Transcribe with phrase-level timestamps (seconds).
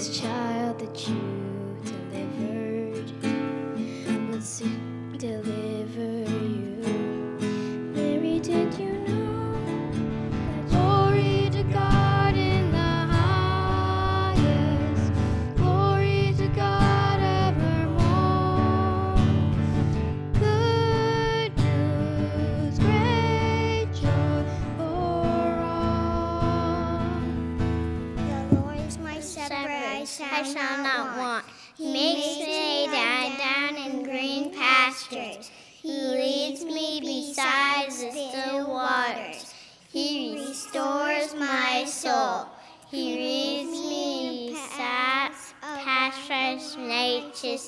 [0.00, 0.39] This child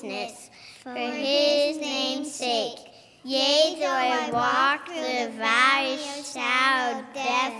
[0.01, 0.49] righteousness
[0.81, 2.79] for his name's sake.
[3.23, 7.53] Yea, though I walk the valley of shadow of death,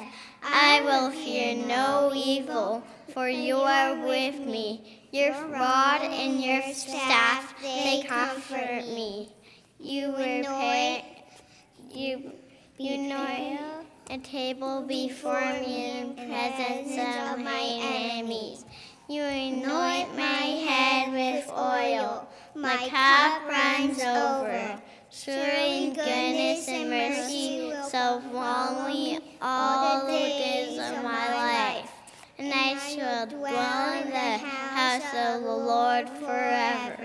[0.43, 5.01] I will fear no evil, for you are with me.
[5.11, 9.29] Your rod and your staff, they comfort me.
[9.79, 11.03] You will prepare,
[11.91, 12.31] you,
[12.77, 18.65] you know a table before me in presence of my enemies.
[19.09, 22.25] You anoint my head with oil.
[22.55, 24.81] My cup runs over.
[25.09, 31.91] Surely goodness and mercy shall follow me all the days of my life,
[32.39, 37.02] and I shall dwell in the house of the Lord forever.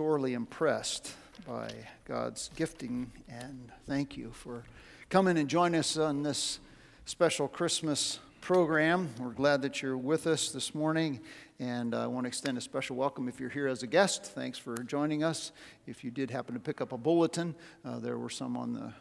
[0.00, 1.12] Sorely impressed
[1.46, 1.70] by
[2.06, 4.64] God's gifting, and thank you for
[5.10, 6.58] coming and joining us on this
[7.04, 9.10] special Christmas program.
[9.18, 11.20] We're glad that you're with us this morning,
[11.58, 14.24] and I want to extend a special welcome if you're here as a guest.
[14.24, 15.52] Thanks for joining us.
[15.86, 18.94] If you did happen to pick up a bulletin, uh, there were some on the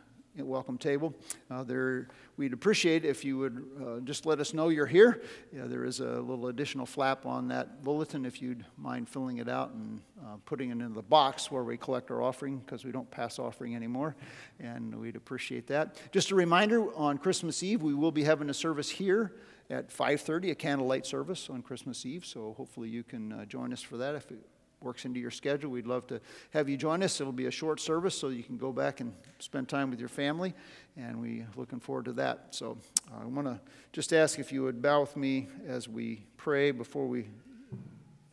[0.46, 1.14] welcome table.
[1.50, 2.08] Uh, there,
[2.38, 5.22] we'd appreciate if you would uh, just let us know you're here.
[5.54, 9.50] Yeah, there is a little additional flap on that bulletin if you'd mind filling it
[9.50, 12.92] out and uh, putting it in the box where we collect our offering because we
[12.92, 14.16] don't pass offering anymore,
[14.60, 15.98] and we'd appreciate that.
[16.12, 19.34] Just a reminder: on Christmas Eve, we will be having a service here
[19.70, 22.26] at 5:30, a candlelight service on Christmas Eve.
[22.26, 24.40] So hopefully you can uh, join us for that if it
[24.82, 25.72] works into your schedule.
[25.72, 27.20] We'd love to have you join us.
[27.20, 30.10] It'll be a short service, so you can go back and spend time with your
[30.10, 30.54] family,
[30.98, 32.48] and we're looking forward to that.
[32.52, 32.78] So
[33.20, 33.60] I want to
[33.92, 37.26] just ask if you would bow with me as we pray before we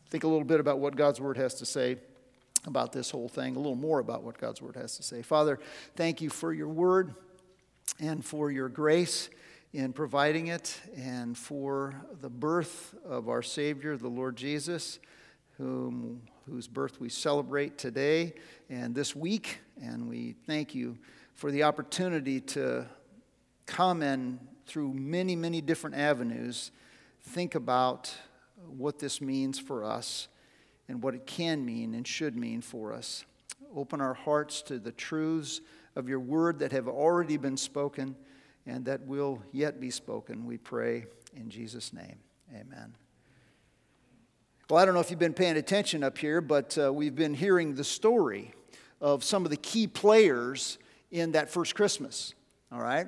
[0.09, 1.97] think a little bit about what God's Word has to say
[2.65, 5.23] about this whole thing, a little more about what God's Word has to say.
[5.23, 5.59] Father,
[5.97, 7.15] thank you for your Word
[7.99, 9.31] and for your grace
[9.73, 15.01] in providing it, and for the birth of our Savior, the Lord Jesus
[15.59, 18.35] whom, whose birth we celebrate today
[18.71, 19.61] and this week.
[19.83, 20.99] And we thank you
[21.35, 22.87] for the opportunity to
[23.67, 26.71] come and, through many, many different avenues,
[27.21, 28.13] think about
[28.67, 30.29] what this means for us
[30.89, 33.25] and what it can mean and should mean for us.
[33.75, 35.61] Open our hearts to the truths
[35.95, 38.17] of your word that have already been spoken
[38.67, 41.07] and that will yet be spoken, we pray
[41.37, 42.19] in Jesus' name.
[42.53, 43.06] Amen.
[44.69, 47.35] Well, I don't know if you've been paying attention up here, but uh, we've been
[47.35, 48.53] hearing the story
[49.01, 50.79] of some of the key players
[51.13, 52.35] in that first Christmas,
[52.73, 53.07] all right?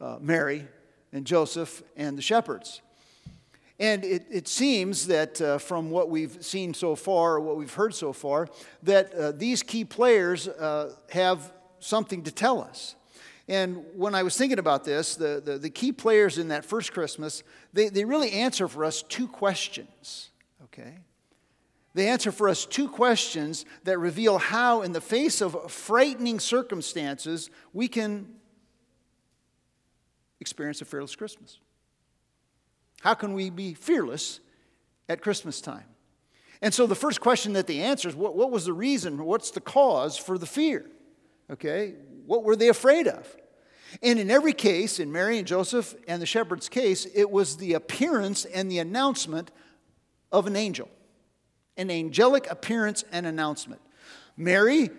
[0.00, 0.64] Uh, Mary
[1.12, 2.82] and Joseph and the shepherds.
[3.80, 7.74] And it, it seems that uh, from what we've seen so far, or what we've
[7.74, 8.46] heard so far,
[8.84, 12.94] that uh, these key players uh, have something to tell us.
[13.48, 16.92] And when I was thinking about this, the, the, the key players in that first
[16.92, 20.28] Christmas, they, they really answer for us two questions
[20.72, 20.98] okay?
[21.94, 27.50] They answer for us two questions that reveal how, in the face of frightening circumstances,
[27.72, 28.28] we can
[30.40, 31.58] experience a fearless Christmas.
[33.02, 34.40] How can we be fearless
[35.08, 35.84] at Christmas time?
[36.62, 39.24] And so the first question that they answer is what, what was the reason?
[39.24, 40.86] What's the cause for the fear?
[41.50, 41.94] Okay?
[42.24, 43.36] What were they afraid of?
[44.02, 47.74] And in every case, in Mary and Joseph and the shepherd's case, it was the
[47.74, 49.50] appearance and the announcement
[50.32, 50.88] of an angel,
[51.76, 53.80] an angelic appearance and announcement.
[54.36, 54.90] Mary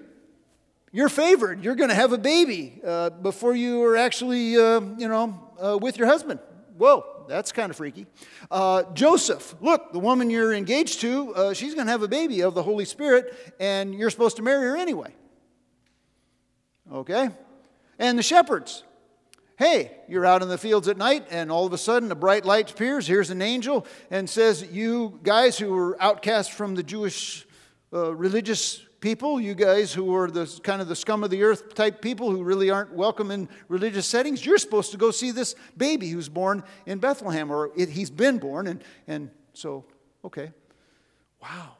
[0.96, 1.64] you're favored.
[1.64, 5.76] You're going to have a baby uh, before you are actually, uh, you know, uh,
[5.76, 6.40] with your husband.
[6.78, 8.06] Whoa, that's kind of freaky.
[8.52, 12.42] Uh, Joseph, look, the woman you're engaged to, uh, she's going to have a baby
[12.42, 15.16] of the Holy Spirit, and you're supposed to marry her anyway.
[16.92, 17.32] Okay?
[17.98, 18.84] And the shepherds,
[19.58, 22.46] hey, you're out in the fields at night, and all of a sudden a bright
[22.46, 23.08] light appears.
[23.08, 27.46] Here's an angel and says, You guys who were outcast from the Jewish
[27.94, 31.76] uh, religious people, you guys who are the kind of the scum of the earth
[31.76, 35.56] type people who really aren't welcome in religious settings, you're supposed to go see this
[35.76, 38.66] baby who's born in Bethlehem, or it, he's been born.
[38.68, 39.86] And, and so,
[40.24, 40.52] okay.
[41.42, 41.78] Wow.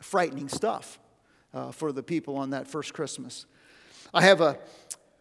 [0.00, 0.98] Frightening stuff
[1.54, 3.46] uh, for the people on that first Christmas.
[4.14, 4.58] I have a,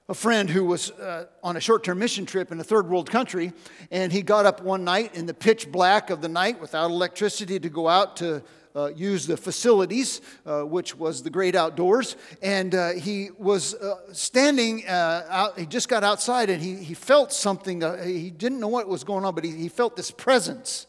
[0.10, 3.10] a friend who was uh, on a short term mission trip in a third world
[3.10, 3.54] country,
[3.92, 7.60] and he got up one night in the pitch black of the night without electricity
[7.60, 8.44] to go out to
[8.76, 12.16] uh, use the facilities, uh, which was the great outdoors.
[12.42, 16.94] And uh, he was uh, standing uh, out, he just got outside and he, he
[16.94, 17.82] felt something.
[18.04, 20.88] He didn't know what was going on, but he, he felt this presence.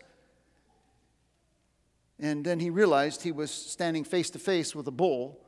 [2.19, 5.41] And then he realized he was standing face to face with a bull,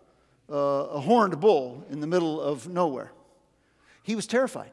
[0.49, 3.13] a horned bull in the middle of nowhere.
[4.05, 4.71] He was terrified.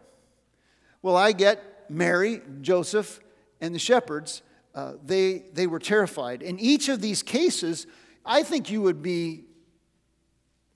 [1.01, 3.19] Well, I get Mary, Joseph,
[3.60, 4.44] and the shepherds
[4.74, 6.42] uh, they, they were terrified.
[6.42, 7.88] In each of these cases,
[8.25, 9.44] I think you would be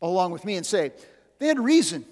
[0.01, 0.91] along with me and say,
[1.39, 2.05] they had reason.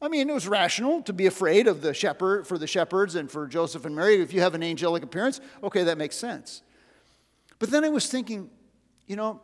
[0.00, 3.30] I mean, it was rational to be afraid of the shepherd for the shepherds and
[3.30, 4.20] for Joseph and Mary.
[4.20, 6.62] If you have an angelic appearance, okay, that makes sense.
[7.58, 8.50] But then I was thinking,
[9.06, 9.40] you know,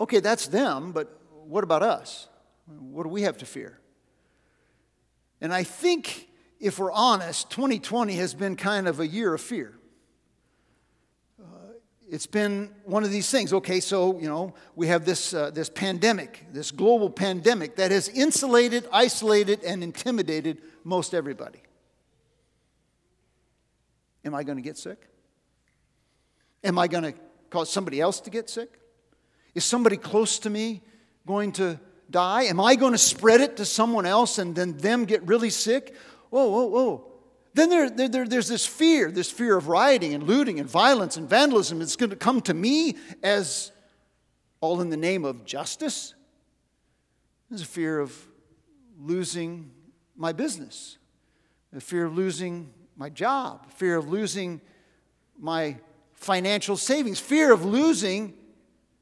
[0.00, 2.28] okay, that's them, but what about us?
[2.66, 3.78] What do we have to fear?
[5.40, 6.28] And I think
[6.60, 9.78] if we're honest, 2020 has been kind of a year of fear
[12.10, 13.52] it's been one of these things.
[13.52, 18.08] Okay, so, you know, we have this, uh, this pandemic, this global pandemic that has
[18.08, 21.60] insulated, isolated, and intimidated most everybody.
[24.24, 25.06] Am I going to get sick?
[26.64, 27.14] Am I going to
[27.50, 28.78] cause somebody else to get sick?
[29.54, 30.82] Is somebody close to me
[31.26, 31.78] going to
[32.10, 32.44] die?
[32.44, 35.94] Am I going to spread it to someone else and then them get really sick?
[36.30, 37.04] Whoa, whoa, whoa.
[37.54, 41.16] Then there, there, there, there's this fear, this fear of rioting and looting and violence
[41.16, 41.80] and vandalism.
[41.80, 43.72] It's going to come to me as
[44.60, 46.14] all in the name of justice.
[47.48, 48.14] There's a fear of
[49.00, 49.70] losing
[50.16, 50.98] my business,
[51.74, 54.60] a fear of losing my job, fear of losing
[55.38, 55.76] my
[56.14, 58.34] financial savings, fear of losing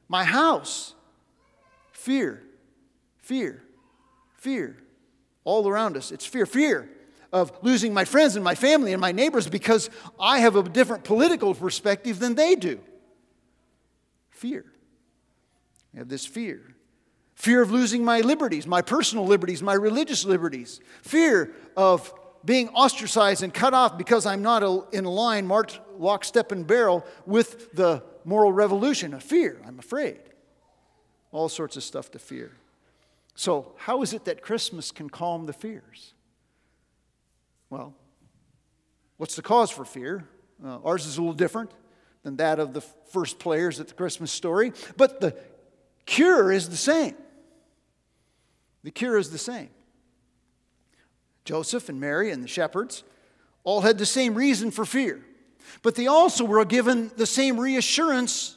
[0.09, 0.95] my house.
[1.93, 2.43] Fear,
[3.27, 3.63] fear,
[4.37, 4.77] fear.
[5.45, 6.47] All around us, it's fear.
[6.47, 6.89] Fear
[7.33, 11.05] of losing my friends and my family and my neighbors because I have a different
[11.05, 12.81] political perspective than they do.
[14.31, 14.65] Fear.
[15.95, 16.75] I have this fear.
[17.35, 20.81] Fear of losing my liberties, my personal liberties, my religious liberties.
[21.03, 22.13] Fear of
[22.45, 24.63] being ostracized and cut off because I'm not
[24.95, 29.15] in line marked lock, step, and barrel with the moral revolution.
[29.15, 29.61] A fear.
[29.67, 30.21] I'm afraid.
[31.33, 32.53] All sorts of stuff to fear.
[33.37, 36.15] So, how is it that Christmas can calm the fears?
[37.69, 37.95] Well,
[39.19, 40.27] what's the cause for fear?
[40.65, 41.71] Uh, ours is a little different
[42.23, 45.37] than that of the first players at the Christmas story, but the
[46.07, 47.15] cure is the same.
[48.85, 49.69] The cure is the same.
[51.45, 53.05] Joseph and Mary and the shepherds
[53.65, 55.23] all had the same reason for fear,
[55.83, 58.56] but they also were given the same reassurance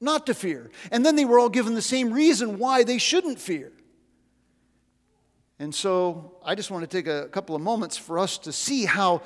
[0.00, 0.70] not to fear.
[0.90, 3.72] And then they were all given the same reason why they shouldn't fear.
[5.58, 8.84] And so I just want to take a couple of moments for us to see
[8.84, 9.22] how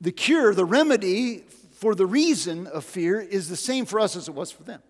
[0.00, 4.28] the cure, the remedy for the reason of fear is the same for us as
[4.28, 4.82] it was for them.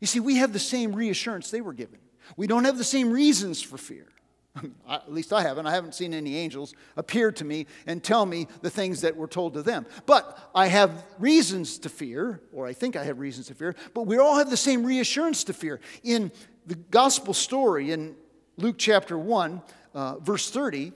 [0.00, 1.98] You see, we have the same reassurance they were given.
[2.36, 4.06] We don't have the same reasons for fear.
[4.88, 5.66] At least I haven't.
[5.66, 9.28] I haven't seen any angels appear to me and tell me the things that were
[9.28, 9.86] told to them.
[10.06, 14.06] But I have reasons to fear, or I think I have reasons to fear, but
[14.06, 15.80] we all have the same reassurance to fear.
[16.02, 16.32] In
[16.66, 18.16] the gospel story in
[18.56, 19.62] Luke chapter 1,
[19.94, 20.92] uh, verse 30,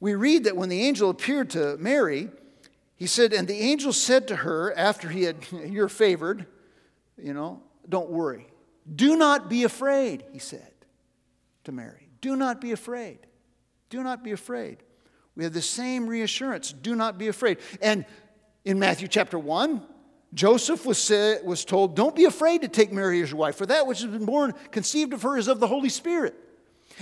[0.00, 2.30] we read that when the angel appeared to Mary,
[2.96, 6.46] he said, And the angel said to her, after he had, You're favored,
[7.16, 8.46] you know, don't worry.
[8.94, 10.72] Do not be afraid, he said
[11.64, 12.03] to Mary.
[12.24, 13.18] Do not be afraid.
[13.90, 14.78] Do not be afraid.
[15.36, 16.72] We have the same reassurance.
[16.72, 17.58] Do not be afraid.
[17.82, 18.06] And
[18.64, 19.82] in Matthew chapter 1,
[20.32, 23.66] Joseph was, said, was told, Don't be afraid to take Mary as your wife, for
[23.66, 26.34] that which has been born, conceived of her, is of the Holy Spirit.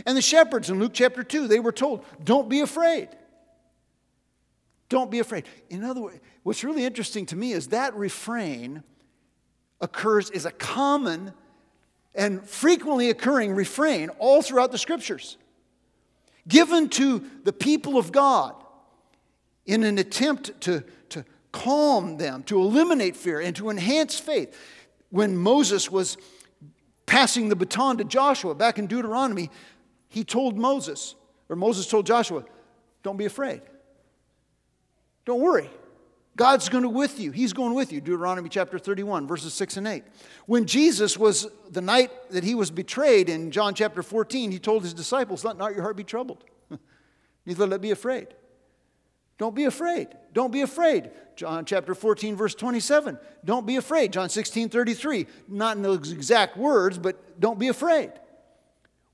[0.07, 3.09] And the shepherds in Luke chapter 2, they were told, don't be afraid.
[4.88, 5.45] Don't be afraid.
[5.71, 8.83] In other words, what's really interesting to me is that refrain
[9.81, 11.33] occurs is a common
[12.14, 15.37] and frequently occurring refrain all throughout the scriptures,
[16.47, 18.54] given to the people of God
[19.64, 24.59] in an attempt to, to calm them, to eliminate fear, and to enhance faith.
[25.11, 26.16] When Moses was
[27.07, 29.50] passing the baton to Joshua back in Deuteronomy,
[30.09, 31.14] he told Moses,
[31.49, 32.45] or Moses told Joshua,
[33.02, 33.62] don't be afraid.
[35.25, 35.71] Don't worry.
[36.37, 37.31] God's going to with you.
[37.31, 38.01] He's going with you.
[38.01, 40.05] Deuteronomy chapter 31, verses 6 and 8.
[40.47, 44.83] When Jesus was the night that he was betrayed in John chapter 14, he told
[44.83, 46.45] his disciples, Let not your heart be troubled.
[47.47, 48.29] Neither let be afraid.
[49.37, 50.09] Don't be afraid.
[50.33, 51.11] Don't be afraid.
[51.37, 53.19] John chapter 14, verse 27.
[53.45, 54.12] Don't be afraid.
[54.12, 55.27] John 16, 33.
[55.49, 58.12] Not in those exact words, but don't be afraid.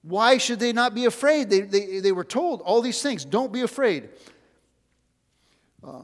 [0.03, 1.51] Why should they not be afraid?
[1.51, 3.25] They, they, they were told all these things.
[3.25, 4.11] Don't be afraid.
[5.83, 6.03] Uh,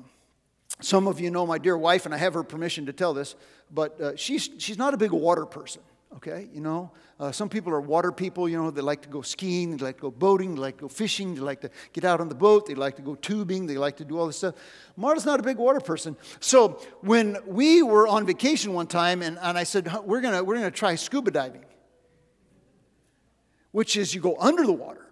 [0.85, 3.35] some of you know my dear wife, and I have her permission to tell this,
[3.73, 5.83] but uh, she's, she's not a big water person,
[6.17, 6.49] okay?
[6.53, 9.76] You know, uh, some people are water people, you know, they like to go skiing,
[9.76, 12.21] they like to go boating, they like to go fishing, they like to get out
[12.21, 14.55] on the boat, they like to go tubing, they like to do all this stuff.
[14.97, 16.17] Marta's not a big water person.
[16.41, 20.57] So when we were on vacation one time, and, and I said, we're gonna, we're
[20.57, 21.64] gonna try scuba diving,
[23.71, 25.03] which is you go under the water.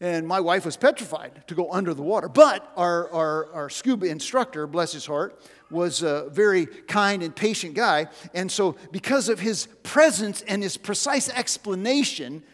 [0.00, 2.28] And my wife was petrified to go under the water.
[2.28, 5.40] But our, our, our scuba instructor, bless his heart,
[5.70, 8.06] was a very kind and patient guy.
[8.32, 12.44] And so, because of his presence and his precise explanation,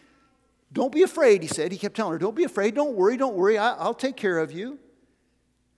[0.73, 1.71] don't be afraid, he said.
[1.71, 4.39] He kept telling her, Don't be afraid, don't worry, don't worry, I, I'll take care
[4.39, 4.79] of you.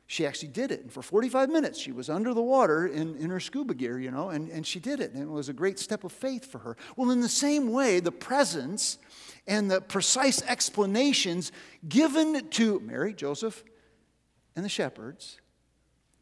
[0.09, 0.83] She actually did it.
[0.83, 4.09] And for 45 minutes, she was under the water in, in her scuba gear, you
[4.09, 5.11] know, and, and she did it.
[5.11, 6.77] And it was a great step of faith for her.
[6.95, 8.99] Well, in the same way, the presence
[9.47, 11.51] and the precise explanations
[11.87, 13.63] given to Mary, Joseph,
[14.55, 15.39] and the shepherds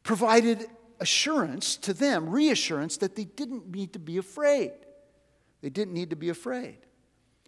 [0.04, 0.68] provided
[1.00, 4.72] assurance to them, reassurance that they didn't need to be afraid.
[5.62, 6.78] They didn't need to be afraid.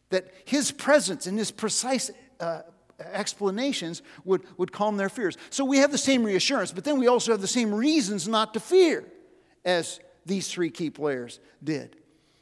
[0.10, 2.62] That his presence and his precise uh,
[3.00, 5.38] explanations would, would calm their fears.
[5.50, 8.54] So we have the same reassurance, but then we also have the same reasons not
[8.56, 9.06] to fear
[9.64, 11.96] as these three key players did.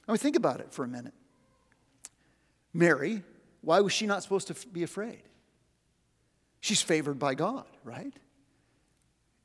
[0.08, 1.14] I mean, think about it for a minute.
[2.76, 3.24] Mary,
[3.62, 5.24] why was she not supposed to be afraid?
[6.60, 8.14] She's favored by God, right?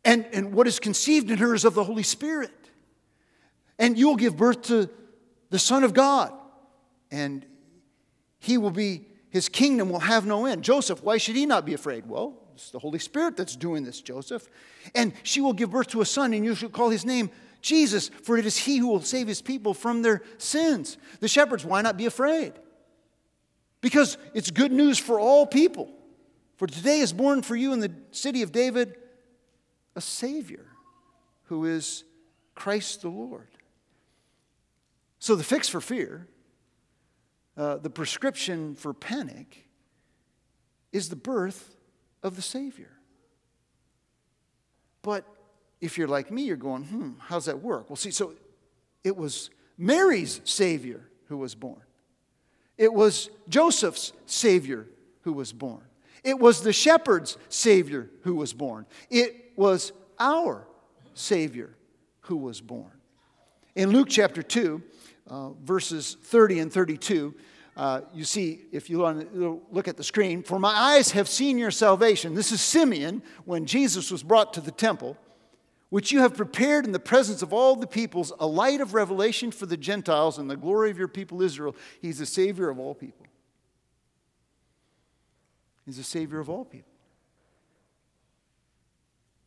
[0.04, 2.50] And, and what is conceived in her is of the Holy Spirit.
[3.78, 4.90] And you'll give birth to
[5.50, 6.32] the Son of God,
[7.10, 7.46] and
[8.40, 10.64] he will be, his kingdom will have no end.
[10.64, 12.08] Joseph, why should he not be afraid?
[12.08, 14.48] Well, it's the Holy Spirit that's doing this, Joseph.
[14.94, 17.30] And she will give birth to a son, and you shall call his name
[17.62, 20.96] Jesus, for it is he who will save his people from their sins.
[21.20, 22.54] The shepherds, why not be afraid?
[23.80, 25.90] Because it's good news for all people.
[26.56, 28.96] For today is born for you in the city of David
[29.96, 30.66] a Savior
[31.44, 32.04] who is
[32.54, 33.48] Christ the Lord.
[35.18, 36.28] So, the fix for fear,
[37.56, 39.68] uh, the prescription for panic,
[40.92, 41.76] is the birth
[42.22, 42.92] of the Savior.
[45.02, 45.24] But
[45.80, 47.88] if you're like me, you're going, hmm, how's that work?
[47.88, 48.34] Well, see, so
[49.02, 51.82] it was Mary's Savior who was born.
[52.80, 54.86] It was Joseph's Savior
[55.24, 55.82] who was born.
[56.24, 58.86] It was the shepherd's Savior who was born.
[59.10, 60.66] It was our
[61.12, 61.76] Savior
[62.22, 62.92] who was born.
[63.76, 64.82] In Luke chapter 2,
[65.28, 67.34] uh, verses 30 and 32,
[67.76, 69.02] uh, you see, if you
[69.70, 72.34] look at the screen, for my eyes have seen your salvation.
[72.34, 75.18] This is Simeon when Jesus was brought to the temple
[75.90, 79.50] which you have prepared in the presence of all the peoples, a light of revelation
[79.50, 81.76] for the Gentiles and the glory of your people Israel.
[82.00, 83.26] He's the Savior of all people.
[85.84, 86.90] He's the Savior of all people.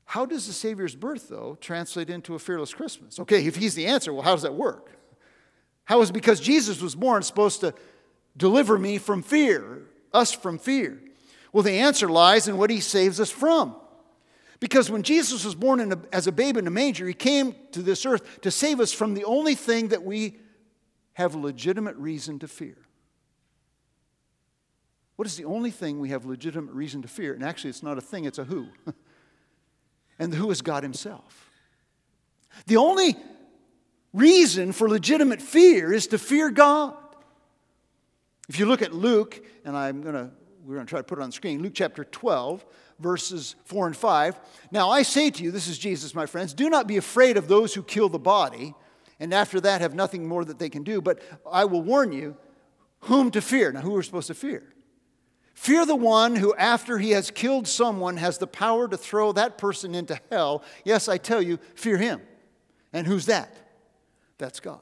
[0.05, 3.19] How does the Savior's birth, though, translate into a fearless Christmas?
[3.19, 4.91] Okay, if He's the answer, well, how does that work?
[5.85, 7.73] How is because Jesus was born supposed to
[8.35, 9.83] deliver me from fear,
[10.13, 11.01] us from fear?
[11.51, 13.75] Well, the answer lies in what He saves us from.
[14.63, 17.81] Because when Jesus was born a, as a babe in a manger, he came to
[17.81, 20.37] this earth to save us from the only thing that we
[21.15, 22.77] have legitimate reason to fear.
[25.17, 27.33] What is the only thing we have legitimate reason to fear?
[27.33, 28.69] And actually, it's not a thing, it's a who.
[30.17, 31.51] and the who is God Himself.
[32.65, 33.17] The only
[34.13, 36.95] reason for legitimate fear is to fear God.
[38.47, 40.31] If you look at Luke, and I'm going to,
[40.63, 42.65] we're going to try to put it on the screen, Luke chapter 12,
[43.03, 44.39] verses 4 and 5.
[44.71, 47.47] Now I say to you, this is Jesus, my friends, do not be afraid of
[47.47, 48.73] those who kill the body,
[49.19, 52.35] and after that have nothing more that they can do, but I will warn you
[53.01, 53.71] whom to fear.
[53.71, 54.63] Now, who are we supposed to fear?
[55.53, 59.57] Fear the one who, after he has killed someone, has the power to throw that
[59.57, 60.63] person into hell.
[60.83, 62.21] Yes, I tell you, fear him.
[62.91, 63.55] And who's that?
[64.37, 64.81] That's God.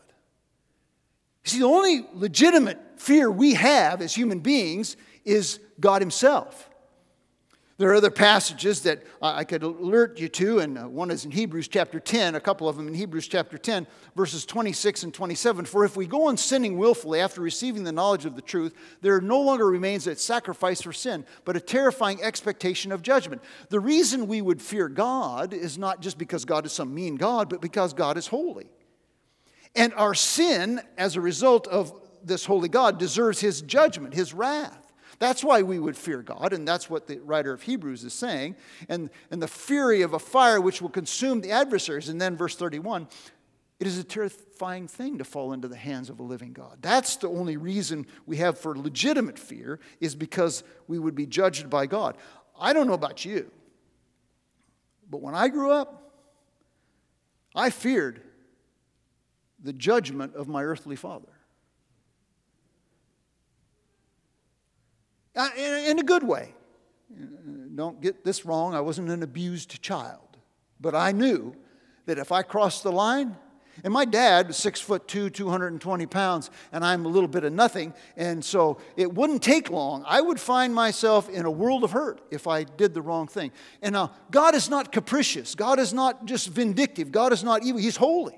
[1.44, 6.70] See, the only legitimate fear we have as human beings is God Himself.
[7.82, 11.32] There are other passages that I could alert you to, and uh, one is in
[11.32, 15.66] Hebrews chapter 10, a couple of them in Hebrews chapter 10, verses 26 and 27.
[15.66, 19.20] For if we go on sinning willfully after receiving the knowledge of the truth, there
[19.20, 23.42] no longer remains a sacrifice for sin, but a terrifying expectation of judgment.
[23.70, 27.50] The reason we would fear God is not just because God is some mean God,
[27.50, 28.70] but because God is holy.
[29.76, 34.81] And our sin, as a result of this holy God, deserves his judgment, his wrath.
[35.22, 38.56] That's why we would fear God, and that's what the writer of Hebrews is saying.
[38.90, 42.10] And, and the fury of a fire which will consume the adversaries.
[42.10, 43.08] And then, verse 31
[43.80, 46.80] it is a terrifying thing to fall into the hands of a living God.
[46.82, 51.70] That's the only reason we have for legitimate fear, is because we would be judged
[51.70, 52.18] by God.
[52.60, 53.52] I don't know about you,
[55.08, 56.16] but when I grew up,
[57.54, 58.24] I feared
[59.62, 61.41] the judgment of my earthly father.
[65.36, 66.54] Uh, in a good way.
[67.76, 70.38] Don't get this wrong, I wasn't an abused child.
[70.80, 71.56] But I knew
[72.06, 73.38] that if I crossed the line,
[73.84, 77.54] and my dad was six foot two, 220 pounds, and I'm a little bit of
[77.54, 80.04] nothing, and so it wouldn't take long.
[80.06, 83.52] I would find myself in a world of hurt if I did the wrong thing.
[83.82, 87.80] And now, God is not capricious, God is not just vindictive, God is not evil,
[87.80, 88.38] He's holy.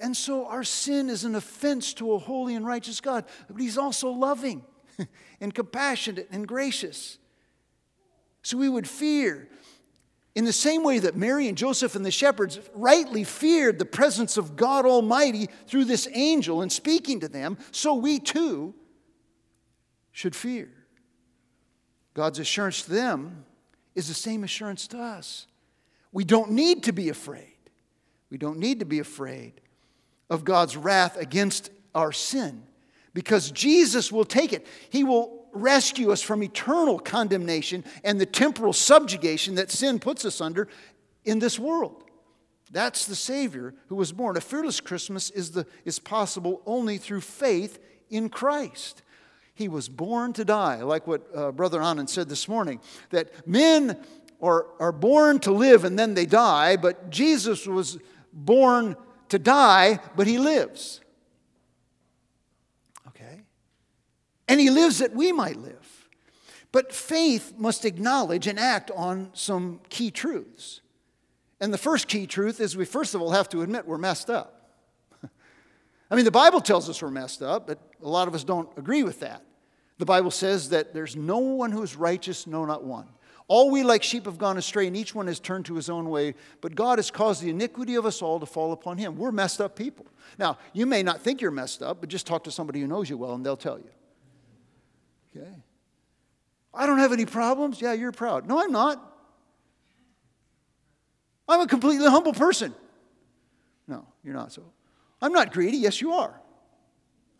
[0.00, 3.78] And so our sin is an offense to a holy and righteous God, but He's
[3.78, 4.64] also loving.
[5.40, 7.18] and compassionate and gracious.
[8.42, 9.48] So we would fear.
[10.34, 14.36] In the same way that Mary and Joseph and the shepherds rightly feared the presence
[14.36, 18.74] of God Almighty through this angel and speaking to them, so we too
[20.12, 20.68] should fear.
[22.14, 23.44] God's assurance to them
[23.94, 25.46] is the same assurance to us.
[26.12, 27.56] We don't need to be afraid.
[28.30, 29.60] We don't need to be afraid
[30.30, 32.62] of God's wrath against our sin
[33.18, 34.64] because Jesus will take it.
[34.90, 40.40] He will rescue us from eternal condemnation and the temporal subjugation that sin puts us
[40.40, 40.68] under
[41.24, 42.04] in this world.
[42.70, 44.36] That's the Savior who was born.
[44.36, 49.02] A fearless Christmas is, the, is possible only through faith in Christ.
[49.52, 53.98] He was born to die, like what uh, Brother Anand said this morning, that men
[54.40, 57.98] are, are born to live and then they die, but Jesus was
[58.32, 58.94] born
[59.30, 61.00] to die, but he lives.
[64.48, 66.08] And he lives that we might live.
[66.72, 70.80] But faith must acknowledge and act on some key truths.
[71.60, 74.30] And the first key truth is we first of all have to admit we're messed
[74.30, 74.70] up.
[76.10, 78.68] I mean, the Bible tells us we're messed up, but a lot of us don't
[78.76, 79.42] agree with that.
[79.98, 83.08] The Bible says that there's no one who is righteous, no, not one.
[83.48, 86.10] All we like sheep have gone astray, and each one has turned to his own
[86.10, 89.16] way, but God has caused the iniquity of us all to fall upon him.
[89.16, 90.06] We're messed up people.
[90.38, 93.08] Now, you may not think you're messed up, but just talk to somebody who knows
[93.08, 93.88] you well, and they'll tell you.
[95.38, 95.50] Okay.
[96.74, 97.80] I don't have any problems.
[97.80, 98.46] Yeah, you're proud.
[98.46, 99.04] No, I'm not.
[101.48, 102.74] I'm a completely humble person.
[103.86, 104.62] No, you're not so.
[105.20, 105.78] I'm not greedy.
[105.78, 106.38] Yes, you are.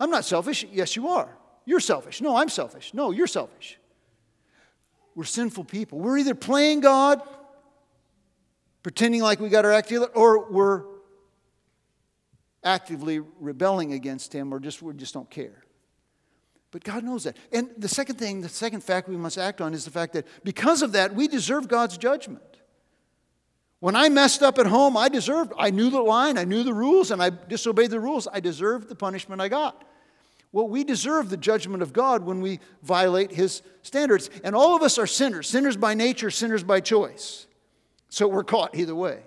[0.01, 0.65] I'm not selfish.
[0.73, 1.37] Yes, you are.
[1.67, 2.21] You're selfish.
[2.23, 2.95] No, I'm selfish.
[2.95, 3.79] No, you're selfish.
[5.15, 5.99] We're sinful people.
[5.99, 7.21] We're either playing God,
[8.83, 10.85] pretending like we got our act together, or we're
[12.65, 15.65] actively rebelling against Him, or just we just don't care.
[16.71, 17.37] But God knows that.
[17.53, 20.27] And the second thing, the second fact we must act on is the fact that
[20.45, 22.43] because of that, we deserve God's judgment.
[23.81, 26.75] When I messed up at home, I deserved, I knew the line, I knew the
[26.75, 28.27] rules, and I disobeyed the rules.
[28.31, 29.85] I deserved the punishment I got.
[30.51, 34.31] Well, we deserve the judgment of God when we violate His standards.
[34.43, 37.47] And all of us are sinners, sinners by nature, sinners by choice.
[38.09, 39.23] So we're caught either way.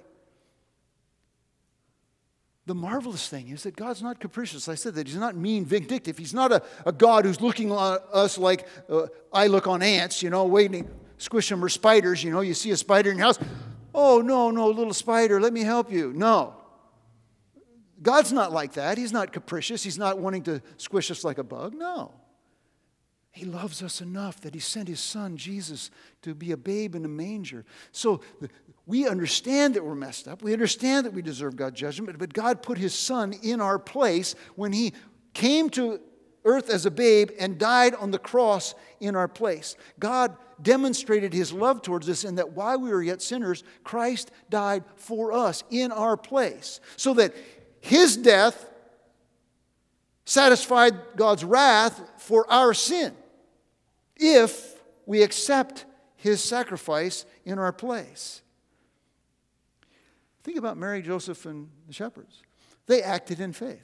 [2.72, 4.70] The marvelous thing is that God's not capricious.
[4.70, 6.18] I said that He's not mean, vindictive.
[6.18, 7.76] He's not a, a God who's looking at
[8.14, 12.24] us like uh, I look on ants, you know, waiting, squish them or spiders.
[12.24, 13.40] You know, you see a spider in your house.
[13.94, 16.14] Oh, no, no, little spider, let me help you.
[16.14, 16.56] No.
[18.02, 18.98] God's not like that.
[18.98, 19.84] He's not capricious.
[19.84, 21.74] He's not wanting to squish us like a bug.
[21.76, 22.14] No.
[23.32, 25.90] He loves us enough that He sent His Son, Jesus,
[26.22, 27.66] to be a babe in a manger.
[27.94, 28.22] So
[28.86, 30.42] we understand that we're messed up.
[30.42, 34.36] We understand that we deserve God's judgment, but God put His Son in our place
[34.56, 34.94] when He
[35.34, 36.02] came to
[36.44, 39.78] earth as a babe and died on the cross in our place.
[39.98, 44.84] God demonstrated His love towards us in that while we were yet sinners, Christ died
[44.98, 46.82] for us in our place.
[46.98, 47.34] So that
[47.80, 48.70] His death
[50.26, 53.14] satisfied God's wrath for our sin
[54.22, 58.44] if we accept his sacrifice in our place.
[60.44, 62.44] Think about Mary, Joseph, and the shepherds.
[62.86, 63.84] They acted in faith.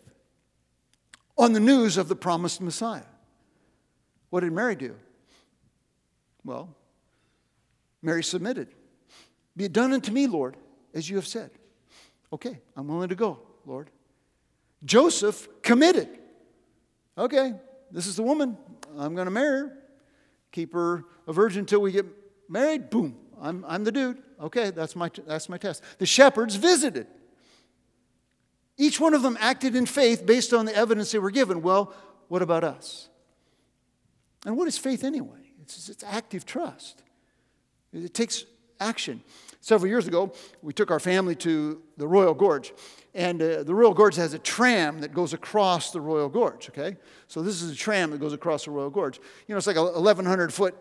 [1.37, 3.03] on the news of the promised Messiah.
[4.29, 4.95] What did Mary do?
[6.43, 6.75] Well,
[8.01, 8.69] Mary submitted.
[9.55, 10.57] Be it done unto me, Lord,
[10.93, 11.51] as you have said.
[12.33, 13.89] Okay, I'm willing to go, Lord.
[14.83, 16.09] Joseph committed.
[17.17, 17.53] Okay,
[17.91, 18.57] this is the woman.
[18.97, 19.77] I'm going to marry her.
[20.51, 22.05] Keep her a virgin until we get
[22.49, 22.89] married.
[22.89, 24.17] Boom, I'm, I'm the dude.
[24.41, 25.83] Okay, that's my, that's my test.
[25.97, 27.07] The shepherds visited.
[28.77, 31.61] Each one of them acted in faith based on the evidence they were given.
[31.61, 31.93] Well,
[32.27, 33.09] what about us?
[34.45, 35.51] And what is faith anyway?
[35.63, 37.01] It's, it's active trust.
[37.91, 38.45] It takes
[38.79, 39.23] action.
[39.59, 40.31] Several years ago,
[40.61, 42.71] we took our family to the Royal Gorge.
[43.17, 46.97] And uh, the Royal Gorge has a tram that goes across the Royal Gorge, okay?
[47.27, 49.17] So this is a tram that goes across the Royal Gorge.
[49.47, 50.75] You know, it's like a 1,100 foot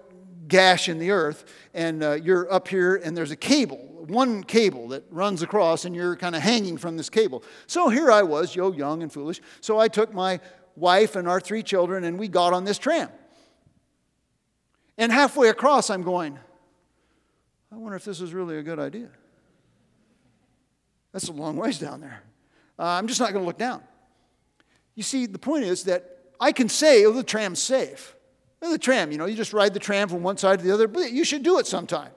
[0.46, 4.88] gash in the earth, and uh, you're up here, and there's a cable, one cable
[4.88, 7.42] that runs across, and you're kind of hanging from this cable.
[7.66, 9.40] So here I was, yo, young and foolish.
[9.62, 10.38] So I took my
[10.76, 13.08] wife and our three children, and we got on this tram.
[14.98, 16.38] And halfway across, I'm going,
[17.72, 19.08] I wonder if this is really a good idea.
[21.16, 22.22] That's a long ways down there.
[22.78, 23.82] Uh, I'm just not going to look down.
[24.96, 28.14] You see, the point is that I can say, oh, the tram's safe.
[28.60, 30.74] Well, the tram, you know, you just ride the tram from one side to the
[30.74, 32.10] other, but you should do it sometime.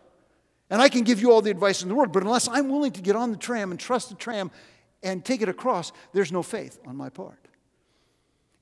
[0.70, 2.92] And I can give you all the advice in the world, but unless I'm willing
[2.92, 4.52] to get on the tram and trust the tram
[5.02, 7.40] and take it across, there's no faith on my part.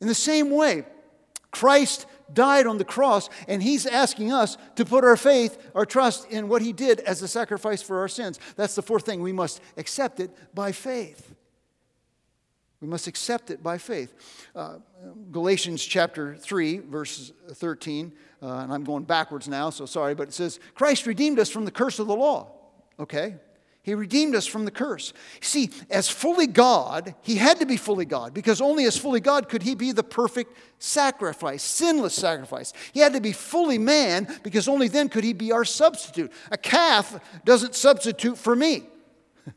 [0.02, 0.86] In the same way,
[1.58, 6.30] Christ died on the cross, and He's asking us to put our faith, our trust
[6.30, 8.39] in what He did as a sacrifice for our sins.
[8.56, 9.24] That's the fourth thing.
[9.24, 11.34] We must accept it by faith.
[12.80, 14.13] We must accept it by faith.
[14.56, 14.78] Uh,
[15.32, 20.34] Galatians chapter 3, verse 13, uh, and I'm going backwards now, so sorry, but it
[20.36, 22.52] says, Christ redeemed us from the curse of the law.
[23.00, 23.36] Okay?
[23.88, 25.13] He redeemed us from the curse.
[25.39, 29.47] See, as fully God, he had to be fully God because only as fully God
[29.47, 32.73] could he be the perfect sacrifice, sinless sacrifice.
[32.91, 36.34] He had to be fully man because only then could he be our substitute.
[36.52, 38.84] A calf doesn't substitute for me.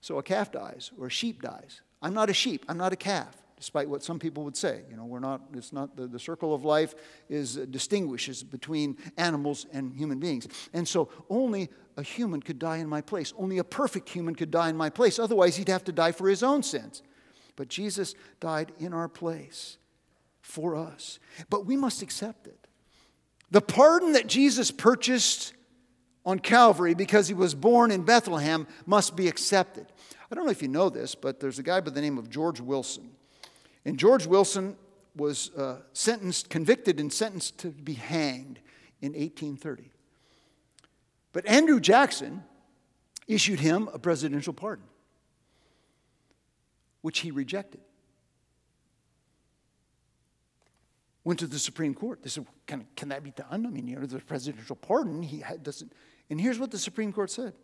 [0.00, 1.82] so a calf dies or a sheep dies.
[2.00, 4.82] I'm not a sheep, I'm not a calf despite what some people would say.
[4.88, 6.94] You know, we're not, it's not, the, the circle of life
[7.28, 10.46] is uh, distinguishes between animals and human beings.
[10.72, 13.34] And so only a human could die in my place.
[13.36, 15.18] Only a perfect human could die in my place.
[15.18, 17.02] Otherwise, he'd have to die for his own sins.
[17.56, 19.78] But Jesus died in our place
[20.40, 21.18] for us.
[21.50, 22.68] But we must accept it.
[23.50, 25.54] The pardon that Jesus purchased
[26.24, 29.86] on Calvary because he was born in Bethlehem must be accepted.
[30.30, 32.30] I don't know if you know this, but there's a guy by the name of
[32.30, 33.10] George Wilson.
[33.88, 34.76] And George Wilson
[35.16, 38.58] was uh, sentenced, convicted, and sentenced to be hanged
[39.00, 39.90] in 1830.
[41.32, 42.44] But Andrew Jackson
[43.26, 44.84] issued him a presidential pardon,
[47.00, 47.80] which he rejected.
[51.24, 52.22] Went to the Supreme Court.
[52.22, 53.64] They said, can, can that be done?
[53.64, 55.94] I mean, you know, the presidential pardon, he doesn't.
[56.28, 57.54] And here's what the Supreme Court said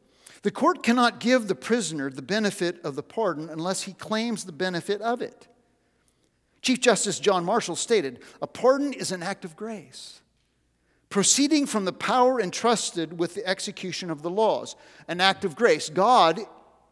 [0.41, 4.53] The court cannot give the prisoner the benefit of the pardon unless he claims the
[4.53, 5.49] benefit of it.
[6.65, 10.23] Chief Justice John Marshall stated a pardon is an act of grace,
[11.11, 14.75] proceeding from the power entrusted with the execution of the laws.
[15.07, 15.91] An act of grace.
[15.91, 16.41] God,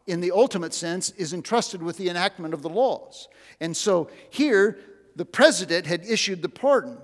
[0.05, 3.27] in the ultimate sense, is entrusted with the enactment of the laws.
[3.59, 4.77] And so here,
[5.15, 6.99] the president had issued the pardon.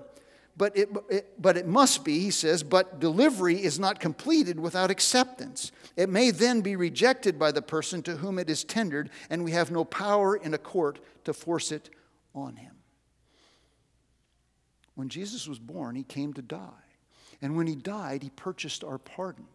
[0.56, 4.92] But it, it, but it must be, he says, but delivery is not completed without
[4.92, 5.72] acceptance.
[5.96, 9.50] It may then be rejected by the person to whom it is tendered, and we
[9.52, 11.90] have no power in a court to force it
[12.34, 12.74] on him.
[14.94, 16.84] When Jesus was born, he came to die.
[17.42, 19.46] And when he died, he purchased our pardon.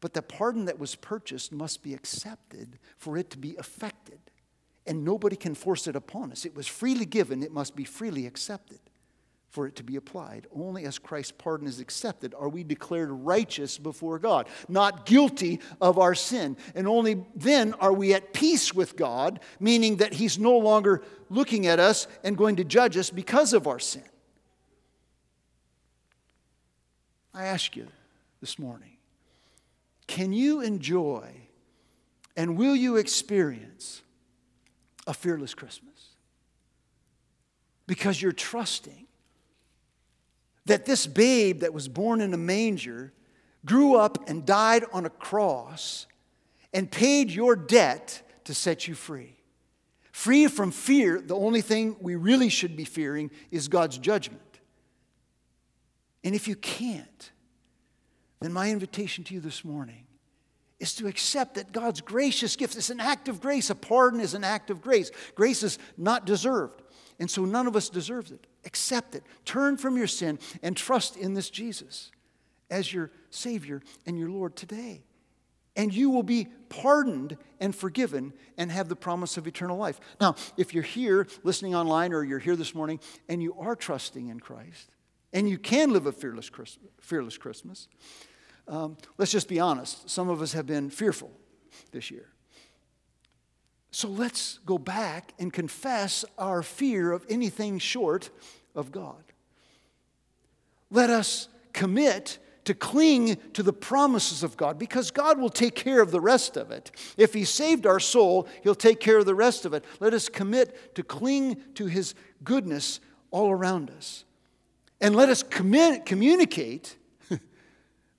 [0.00, 4.18] But the pardon that was purchased must be accepted for it to be effected.
[4.86, 6.44] And nobody can force it upon us.
[6.44, 8.78] It was freely given, it must be freely accepted
[9.56, 10.46] for it to be applied.
[10.54, 15.98] Only as Christ's pardon is accepted are we declared righteous before God, not guilty of
[15.98, 16.58] our sin.
[16.74, 21.66] And only then are we at peace with God, meaning that He's no longer looking
[21.66, 24.04] at us and going to judge us because of our sin.
[27.32, 27.86] I ask you
[28.42, 28.98] this morning
[30.06, 31.30] can you enjoy
[32.36, 34.02] and will you experience
[35.06, 36.10] a fearless Christmas?
[37.86, 39.05] Because you're trusting
[40.66, 43.12] that this babe that was born in a manger
[43.64, 46.06] grew up and died on a cross
[46.72, 49.36] and paid your debt to set you free.
[50.12, 54.40] Free from fear, the only thing we really should be fearing is God's judgment.
[56.24, 57.30] And if you can't,
[58.40, 60.06] then my invitation to you this morning
[60.78, 63.70] is to accept that God's gracious gift is an act of grace.
[63.70, 65.10] A pardon is an act of grace.
[65.34, 66.82] Grace is not deserved.
[67.18, 68.46] And so none of us deserves it.
[68.64, 69.24] Accept it.
[69.44, 72.10] Turn from your sin and trust in this Jesus
[72.70, 75.02] as your Savior and your Lord today.
[75.76, 80.00] And you will be pardoned and forgiven and have the promise of eternal life.
[80.20, 82.98] Now, if you're here listening online or you're here this morning
[83.28, 84.90] and you are trusting in Christ
[85.32, 86.50] and you can live a fearless,
[87.00, 87.88] fearless Christmas,
[88.68, 90.08] um, let's just be honest.
[90.08, 91.30] Some of us have been fearful
[91.92, 92.28] this year.
[93.90, 98.30] So let's go back and confess our fear of anything short
[98.74, 99.22] of God.
[100.90, 106.02] Let us commit to cling to the promises of God because God will take care
[106.02, 106.90] of the rest of it.
[107.16, 109.84] If He saved our soul, He'll take care of the rest of it.
[110.00, 114.24] Let us commit to cling to His goodness all around us.
[115.00, 116.96] And let us communicate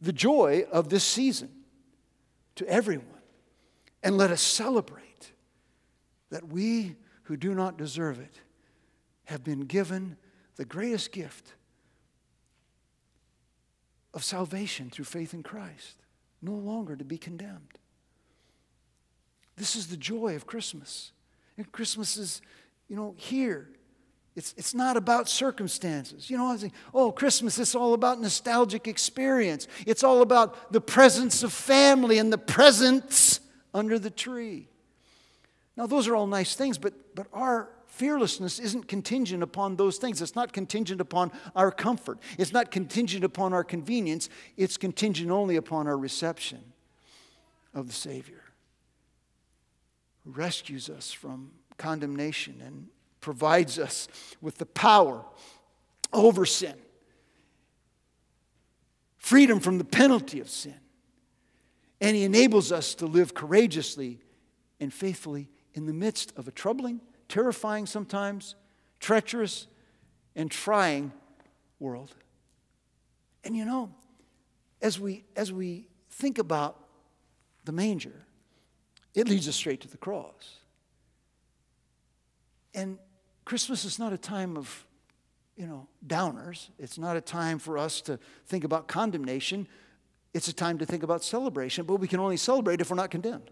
[0.01, 1.49] the joy of this season
[2.55, 3.05] to everyone.
[4.01, 5.06] And let us celebrate
[6.29, 8.41] that we who do not deserve it
[9.25, 10.17] have been given
[10.55, 11.53] the greatest gift
[14.13, 15.97] of salvation through faith in Christ,
[16.41, 17.77] no longer to be condemned.
[19.57, 21.11] This is the joy of Christmas.
[21.57, 22.41] And Christmas is,
[22.87, 23.69] you know, here.
[24.35, 26.29] It's, it's not about circumstances.
[26.29, 29.67] You know, I think, oh, Christmas, it's all about nostalgic experience.
[29.85, 33.39] It's all about the presence of family and the presents
[33.73, 34.69] under the tree.
[35.77, 40.21] Now, those are all nice things, but, but our fearlessness isn't contingent upon those things.
[40.21, 42.17] It's not contingent upon our comfort.
[42.39, 44.27] It's not contingent upon our convenience.
[44.57, 46.59] It's contingent only upon our reception
[47.75, 48.41] of the Savior
[50.25, 52.87] who rescues us from condemnation and
[53.21, 54.07] provides us
[54.41, 55.23] with the power
[56.11, 56.75] over sin,
[59.17, 60.79] freedom from the penalty of sin.
[62.01, 64.19] And He enables us to live courageously
[64.79, 68.55] and faithfully in the midst of a troubling terrifying sometimes,
[68.99, 69.67] treacherous,
[70.35, 71.11] and trying
[71.79, 72.15] world.
[73.43, 73.91] And you know,
[74.81, 76.77] as we, as we think about
[77.65, 78.25] the manger,
[79.13, 80.59] it leads us straight to the cross.
[82.73, 82.99] And
[83.45, 84.85] Christmas is not a time of,
[85.55, 86.69] you know, downers.
[86.77, 89.67] It's not a time for us to think about condemnation.
[90.33, 93.09] It's a time to think about celebration, but we can only celebrate if we're not
[93.09, 93.49] condemned.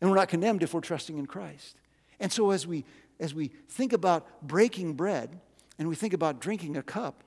[0.00, 1.76] And we're not condemned if we're trusting in Christ.
[2.18, 2.84] And so as we
[3.18, 5.38] as we think about breaking bread
[5.78, 7.22] and we think about drinking a cup,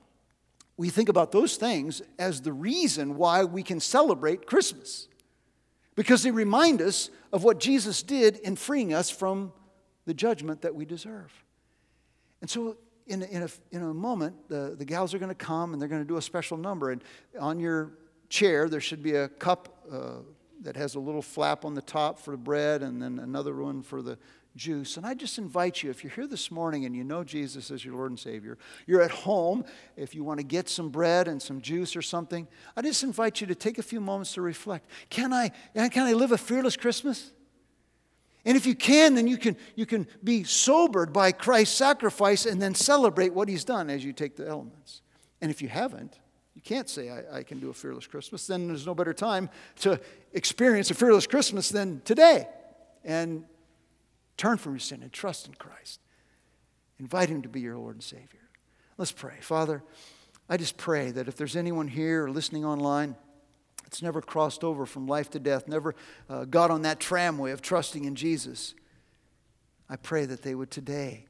[0.76, 5.08] we think about those things as the reason why we can celebrate Christmas.
[5.96, 9.54] Because they remind us of what Jesus did in freeing us from
[10.06, 11.32] the judgment that we deserve.
[12.42, 15.74] And so, in in a, in a moment, the, the gals are going to come
[15.74, 16.92] and they're going to do a special number.
[16.92, 17.04] And
[17.40, 17.92] on your
[18.30, 20.22] chair, there should be a cup uh,
[20.64, 23.82] that has a little flap on the top for the bread and then another one
[23.82, 24.18] for the
[24.56, 24.98] juice.
[24.98, 27.84] And I just invite you, if you're here this morning and you know Jesus as
[27.84, 31.42] your Lord and Savior, you're at home, if you want to get some bread and
[31.42, 34.88] some juice or something, I just invite you to take a few moments to reflect.
[35.10, 37.32] Can I, can I live a fearless Christmas?
[38.46, 42.62] And if you can, then you can, you can be sobered by Christ's sacrifice and
[42.62, 45.02] then celebrate what he's done as you take the elements.
[45.42, 46.20] And if you haven't,
[46.56, 49.50] you can't say, I, I can do a fearless Christmas, then there's no better time
[49.80, 50.00] to
[50.34, 52.48] experience a fearless Christmas than today.
[53.04, 53.46] And
[54.38, 56.00] Turn from your sin and trust in Christ.
[57.00, 58.40] Invite Him to be your Lord and Savior.
[58.98, 59.36] Let's pray.
[59.42, 59.84] Father,
[60.50, 63.16] I just pray that if there's anyone here or listening online
[63.84, 65.96] that's never crossed over from life to death, never
[66.30, 68.74] uh, got on that tramway of trusting in Jesus,
[69.90, 71.26] I pray that they would today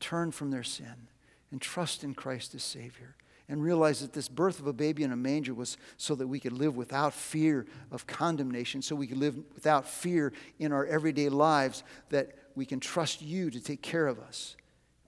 [0.00, 1.08] turn from their sin
[1.50, 3.16] and trust in Christ as Savior
[3.50, 6.38] and realize that this birth of a baby in a manger was so that we
[6.38, 11.28] could live without fear of condemnation, so we could live without fear in our everyday
[11.28, 14.56] lives, that we can trust you to take care of us,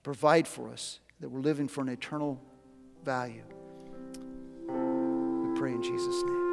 [0.03, 2.41] provide for us, that we're living for an eternal
[3.05, 3.43] value.
[4.67, 6.52] We pray in Jesus' name.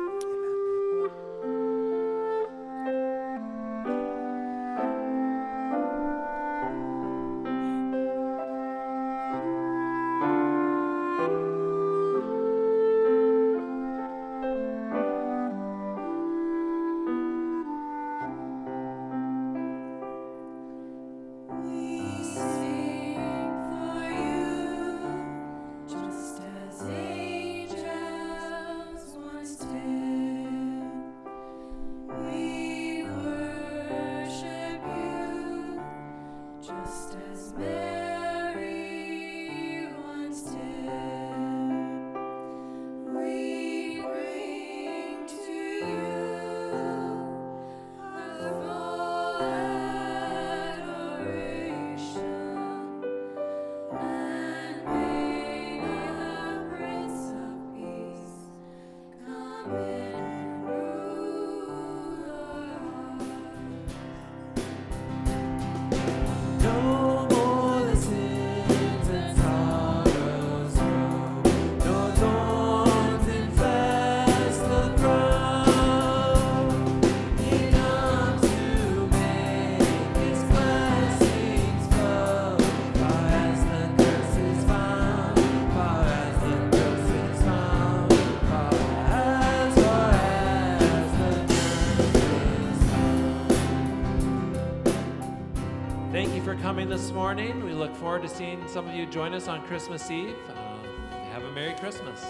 [96.81, 97.63] coming this morning.
[97.63, 100.35] We look forward to seeing some of you join us on Christmas Eve.
[100.49, 102.25] Uh, have a Merry Christmas.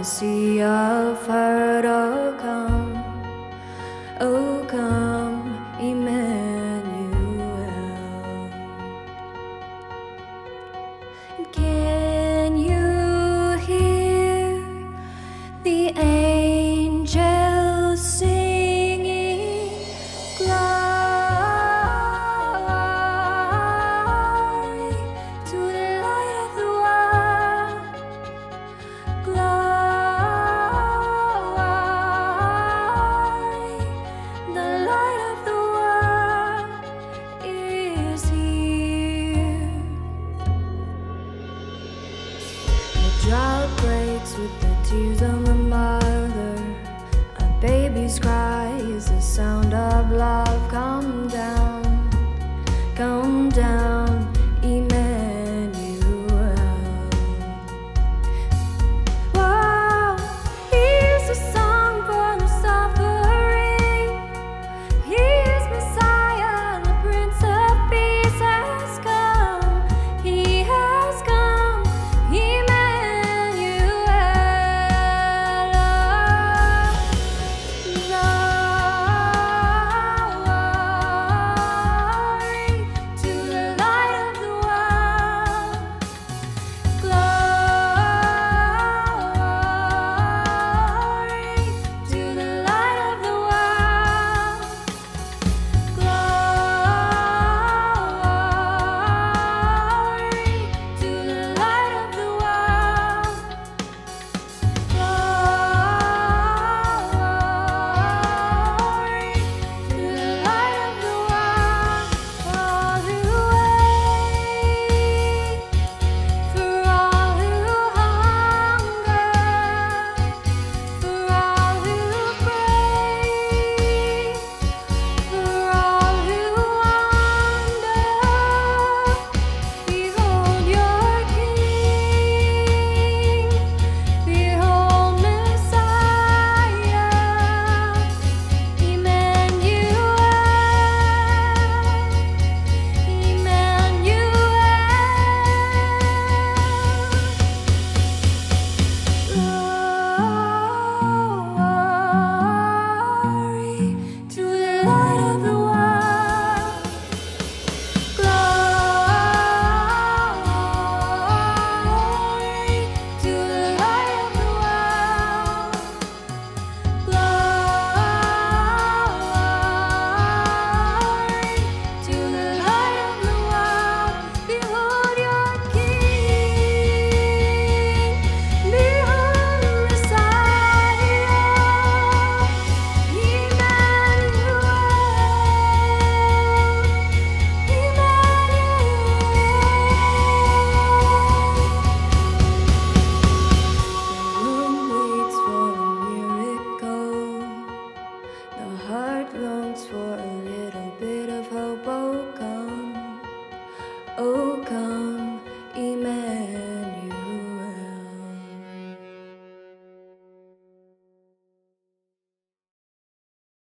[0.00, 0.89] panacea.